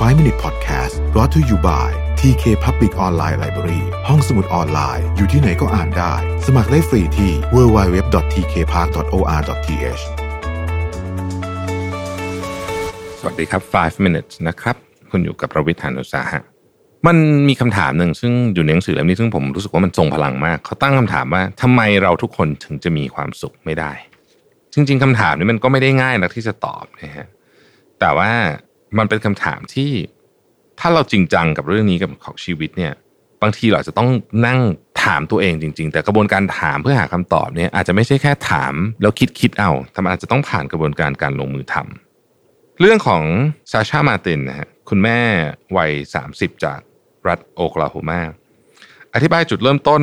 [0.00, 1.88] 5 Minute Podcast brought to you by
[2.20, 6.12] TK Public Online Library ห้องสมุดออนไลน์ อยู่ที่ไหนก็อ่านได้
[6.46, 10.02] สมัครได้ฟรีที่ www.tkpark.or.th
[13.18, 14.76] สวัสดีครับ 5 minutes นะครับ
[15.10, 16.40] คุณอยู่กับประวิทยานุสาหะ
[17.06, 17.16] มัน
[17.48, 23.92] มีคำถามหนึ่งซึ่งอยู่ในหนังสือเล่มนี้ซึ่งผมรู้สึกว่ามันทรงพลังมาก เขาตั้งคำถามว่าทำไมเราทุกคนถึงจะมีความสุขไม่ได้
[24.74, 27.26] จริง ๆคำถามนี้มันก็ไม่ได้ง่ายนะที่จะตอบนะฮะ
[28.00, 28.30] แต่ว่า
[28.98, 29.92] มันเป็นคำถามที่
[30.80, 32.92] ถ้าเราจริงจังกับเรื่องนี้กับของชีวิตเนี่ย
[33.42, 34.10] บางทีเราอาจจะต้อง
[34.46, 34.60] นั่ง
[35.04, 43.22] ถามตัวเองจริง ๆ แต่กระบวนการถามเพื่อหาคำตอบเนี่ยอาจจะไม่ใช่แค่ถามแล้วคิดคิดเอาแต่มันอาจจะต้องผ่านกระบวนการการลงมือทำเรื่องของ
[43.72, 45.18] ซาชามาตินนะฮะคุณแม่
[45.76, 45.90] วัย
[46.28, 46.80] 30 จาก
[47.28, 48.20] รัฐโอคลาโฮมา
[49.14, 50.02] อธิบายจุดเริ่มต้น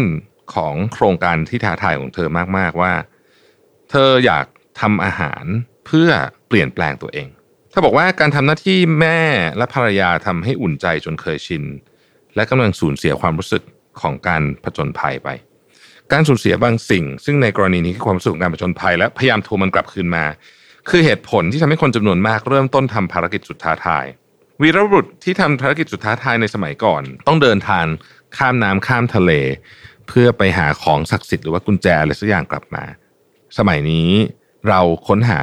[0.53, 2.93] ของโครงการที่ท้าทายของเธอมากๆว่า
[3.89, 4.45] เธออยาก
[4.79, 5.43] ทำอาหาร
[5.85, 6.09] เพื่อ
[6.47, 7.27] เปลี่ยนแปลงตัวเอง
[7.77, 9.19] เธอบอกว่าการทำหน้าที่แม่
[9.57, 11.63] และภรรยาทำให้อุ่นใจจนเคยชิน
[12.35, 13.63] และกำลังสูญเสียความรู้สึก
[14.01, 15.29] ของการผจญภัยไป
[16.11, 20.25] การสูญเสียบางสิ่ง ซึ่งในกรณีนี้คือความรู้สึกขการผจญภัย และพยายามทวงมันกลับคืนมา
[20.89, 24.05] คือเหตุผลที่ทำให้คนจำนวนมากเริ่มต้นทำภารกิจสุดท้าทาย
[24.61, 27.85] วีรบุรุษที่ทำภารกิจสุดท้าทายในสมัยก่อน ต้องเดินทาง
[28.37, 29.31] ข้ามน้ำข้ามทะเล
[30.07, 32.83] เพื่อไปหาของศักดิ์สิทธิ์หรือว่ากุญแจอะไรสักอย่างกลับมา
[33.57, 34.09] สมัยนี้
[34.67, 35.41] เราค้นหา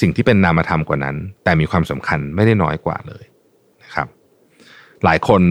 [0.00, 3.24] สิ่งที่เป็นนามธรรมกว่านั้น แต่มีความสำคัญไม่ได้น้อยกว่าเลย
[3.82, 4.06] นะครับ
[5.04, 5.42] หลายคน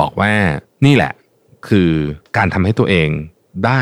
[0.00, 0.32] บอกว่า
[0.86, 1.12] นี่แหละ
[1.68, 1.90] คือ
[2.36, 3.08] การทำให้ตัวเอง
[3.66, 3.80] ได้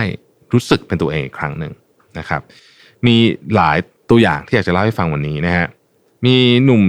[0.52, 1.72] รู้สึกเป็นตัวเองอีกครั้งหนึ่ง
[2.18, 2.40] นะครับ
[3.06, 3.16] มี
[3.54, 3.78] หลาย
[4.10, 5.66] ตัวอย่างที่อยากจะเล่าให้ฟังวันนี้นะฮะ
[6.26, 6.84] มีหนุ่ม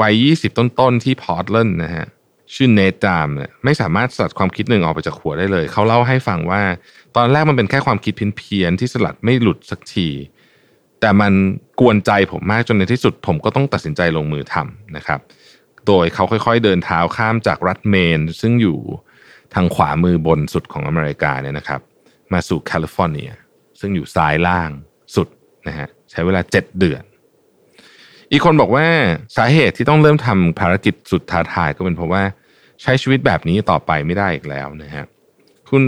[0.00, 2.06] วัย 20 ต้นๆ ที่พอร์ตแลนด์นะฮะ
[2.54, 6.62] ชื่อเนตามเนี่ยไม่สามารถสลัดความคิดหนึ่งออกไปจากหัวได้เลย เขาเล่าให้ฟังว่า
[7.16, 10.08] ตอนแรกมันเป็นแค่ความคิดเพี้ยนๆที่สลัดไม่หลุดสักที
[11.00, 11.32] แต่มัน
[11.80, 15.20] กวนใจผมมากจนในที่สุด ผมก็ต้องตัดสินใจลงมือทำนะครับ
[15.86, 18.78] โดยเขาค่อยๆเดินเท้าข้ามจากรัฐเมน ซึ่งอยู่
[19.54, 21.80] ทางขวามือบนสุดของอเมริกาเนี่ยนะครับ
[22.32, 23.30] มาสู่แคลิฟอร์เนีย
[23.80, 24.70] ซึ่งอยู่ซ้ายล่าง
[25.16, 25.28] สุด
[25.68, 27.02] นะฮะใช้เวลา 7 เดือน
[28.32, 28.86] อีกคนบอกว่า
[29.36, 32.22] สาเหตุที่ต้องเริ่มทำภารกิจสุดท้าทายก็เป็นเพราะว่า
[32.82, 35.04] ใช้ชีวิตแบบนี้ต่อไปไม่ได้อีกแล้วนะฮะ
[35.70, 35.84] คุณ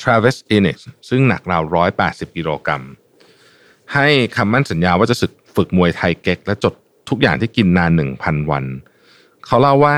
[0.00, 1.62] Travis Ennis ซึ่งหนักราว
[2.00, 2.82] 180กิโลกรัม
[3.94, 4.06] ให้
[4.36, 5.16] คำมั่นสัญญาว่าจะ
[5.56, 6.74] ฝึกมวยไทยเก๊ก และจด
[7.08, 8.64] ทุกอย่างที่กินนานหนึ่งพันวัน
[9.46, 9.96] เขาเล่าว่า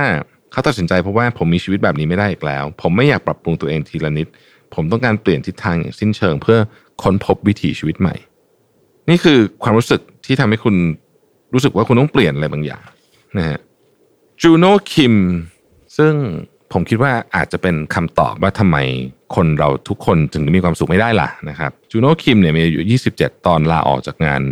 [0.52, 4.28] เขาตัดสินใจเพราะว่าผมมีชีวิตแบบนี้ไม่ได้อีกแล้ว ผมไม่อยากปรับปรุงตัวเองทีละนิด
[4.74, 6.58] ผมต้องการเปลี่ยนทิศทางอย่างสิ้นเชิง เพื่อ
[7.02, 8.14] ค้นพบวิถีชีวิตใหม่
[9.08, 10.74] นี่คือความรู้สึกที่ทำให้คุณ
[11.54, 12.82] รู้สึกว่าคุณต้องเปลี่ยนอะไรบางอย่าง
[13.38, 13.58] นะฮะ
[14.42, 15.14] จูโน่คิม
[15.98, 16.12] ซึ่ง
[16.72, 18.76] ผมคิดว่าอาจจะเป็นคำตอบว่าทำไม
[19.34, 22.80] คนเราทุกคนถึงมีความสุขไม่ได้ล่ะนะครับจูโน่คิมเนี่ยมีอายุ
[23.14, 24.42] 27 ตอนลาออกจากงาน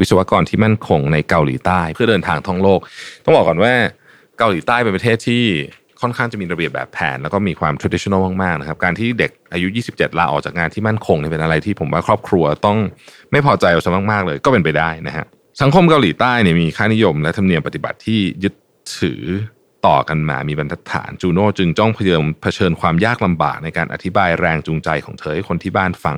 [0.00, 2.80] วิศวกรที่มั่นคงในเกาหลีใต้ เพื่อเดินทางท่องโลก
[3.24, 3.72] ต้องบอกก่อนว่า
[4.38, 5.44] เกาหลีใต้เป็นประเทศที่
[6.00, 12.78] ค่อนข้างจะมีระเบียบแบบแผน แล้วก็มีความ traditional มากๆนะครับการที่เด็กอายุ 27 ลาออกจากงานที่มั่นคงเนี่ยเป็นอะไรที่ผมว่าครอบครัวต้อง
[13.32, 15.24] ไม่พอใจเอาซะมากๆเลยก็เป็นไปได้นะฮะ
[15.62, 18.54] สังคมเกาหลีใต้เนี่ยมีค่านิยมและธรรมเนียมปฏิบัติที่ยึด
[19.00, 19.22] ถือ
[19.88, 26.16] ต่อกันมา มีบรรทัดฐาน จูโน่จึงจ้องเผชิญเผชิญความยากลำบากในการอธิบายแรงจูงใจของเธอให้คนที่บ้านฟัง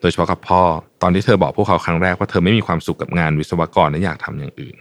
[0.00, 0.62] โดยเฉพาะกับพ่อ
[1.02, 4.76] ตอนที่เธอบอกพวกเขาครั้งแรกว่าเธอไม่มีความสุขกับงานวิศวกรและอยากทำอย่างอื่น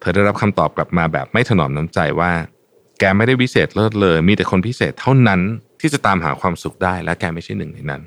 [0.00, 2.30] เธอได้รับคำตอบกลับมาแบบไม่ถนอมน้ำใจว่า
[2.98, 5.40] แกไม่ได้วิเศษเลิศเลย มีแต่คนพิเศษเท่านั้น
[5.80, 8.02] ที่จะตามหาความสุขได้ และแกไม่ใช่หนึ่งในนั้น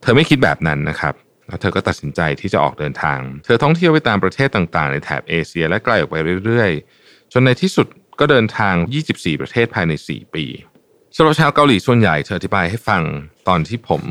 [0.00, 1.14] เธอไม่คิดแบบนั้นนะครับ
[1.48, 6.99] แล้วเธอก็ตัดสินใจที่จะออกเดินทาง เธอท่องเที่ยวไปตามประเทศต่างๆ ในแถบเอเชีย และไกลออกไปเรื่อยๆ
[7.32, 7.86] จนในที่สุด
[8.20, 8.74] ก็เดินทาง
[9.08, 10.44] 24 ประเทศภายใน 4 ปี
[11.16, 13.02] สำหรับชาวเกาหลีส่วนใหญ่เธออธิบายให้ฟัง
[13.48, 14.02] ตอนที่ผม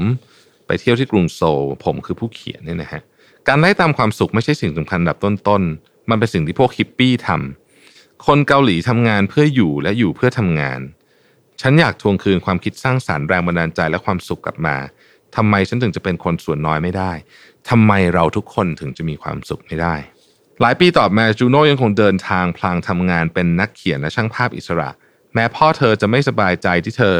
[0.66, 3.02] ไปเที่ยวที่กรุงโซลผมคือผู้เขียนเนี่ยนะฮะ
[3.48, 10.80] การไล่ตามความสุขไม่ใช่สิ่งสำคัญดับต้นๆ มันเป็นสิ่งที่พวกฮิปปี้ทำคนเกาหลีทำงานเพื่ออยู่และอยู่เพื่อทำงาน
[11.62, 14.76] ฉันอยากทวงคืนความคิดสร้างสารรค์แรงบันดาลใจและความสุขกลับมา
[15.36, 17.12] ทำไมฉันถึงจะเป็นคนส่วนน้อยไม่ได้
[17.70, 19.96] ทำไมเราทุกคนถึงจะมีความสุขไม่ได้
[20.62, 24.90] หลายปีต่อมาจูโน่ยังคงเดินทางพลางทำงานเป็นนักเขียนและช่างภาพอิสระ
[25.34, 27.16] แม้พ่อเธอจะไม่สบายใจที่เธอ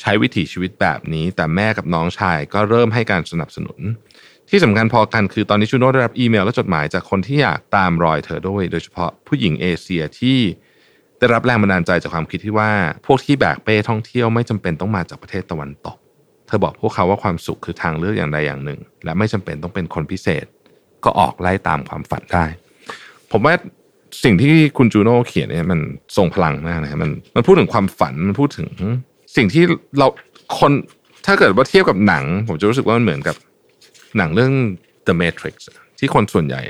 [0.00, 3.80] ใช้วิถีชีวิตแบบนี้ แต่แม่กับน้องชายก็เริ่มให้การสนับสนุน
[4.50, 10.38] ที่สำคัญพอกันคือตอนนี้จูโน่ได้รับอีเมลและจดหมายจากคนที่อยากตามรอยเธอด้วย โดยเฉพาะผู้หญิงเอเชียที่
[11.18, 12.72] ได้รับแรงบันดาลใจจากความคิดที่ว่า
[13.06, 15.96] พวกที่แบกเป้ท่องเที่ยวไม่จำเป็นต้องมาจากประเทศตะวันตก
[16.46, 20.44] เธอบอกพวกเขาว่าความสุขคือทางเลือกอย่างใดอย่างหนึ่ง และไม่จำเป็นต้องเป็นคนพิเศษ
[21.04, 22.44] ก็ออกไล่ตามความฝันได้
[23.32, 23.54] ผมว่า
[24.24, 25.80] สิ่งที่คุณจูโน่เขียนเนี่ยมัน
[26.16, 28.68] ทรงพลังมากนะมันมันพูดถึงความฝันมันพูดถึง
[29.36, 29.64] สิ่งที่
[29.98, 30.06] เรา
[30.58, 30.72] คน
[31.26, 33.36] ถ้าเกิดว่าเทียบกับหนัง ผมจะรู้สึกว่ามันเหมือนกับ
[34.16, 34.52] หนังเรื่อง
[35.06, 35.54] The Matrix
[35.98, 36.62] ที่คนส่วนใหญ่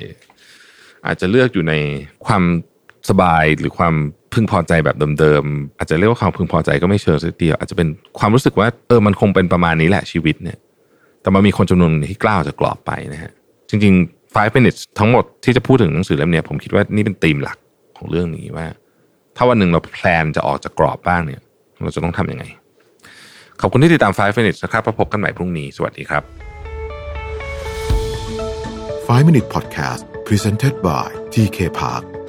[1.06, 1.75] อาจจะเลือกอยู่ใน
[2.26, 2.43] ความ
[3.11, 3.94] สบายหรือความ
[4.32, 7.88] พึงพอใจแบบเดิมๆอาจจะเรียกว่าความพึงพอใจก็ไม่เชิงสักทีอาจจะเป็น
[8.19, 10.59] ความรู้สึกว่าเออมันคงเป็นประมาณนี้แหละชีวิตเนี่ย
[11.23, 13.32] แต่มันมีคนจำนวนที่กล้าจะกรอบไปนะฮะ
[13.70, 17.58] จริงๆ 5 minutes ทั้งหมดที่จะพูดถึงหนังสือเล่มนี้ผมคิดว่านี่เป็นธีมหลัก
[17.96, 18.67] ของเรื่องนี้ว่า
[19.37, 21.40] ถ้าวันหนึ่งเราแพลนจะออกจากกรอบบ้างเนี่ย
[21.82, 22.44] เราจะต้องทำยังไง
[23.61, 26.23] ขอบคุณที่ติดตาม 5 minutes นะครับพบกันใหม่พรุ่งนี้ สวัสดีครับ
[29.08, 32.21] 5 Minute Podcast Presented by TK Park